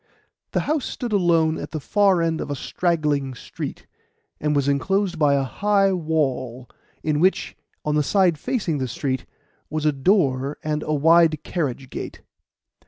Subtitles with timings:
[0.53, 3.85] The house stood alone at the far end of a straggling street,
[4.39, 6.67] and was enclosed by a high wall,
[7.03, 9.27] in which, on the side facing the street,
[9.69, 12.23] was a door and a wide carriage gate.